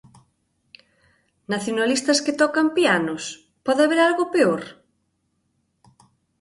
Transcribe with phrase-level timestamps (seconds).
[1.53, 3.23] Nacionalistas que tocan pianos,
[3.65, 4.61] pode haber algo peor?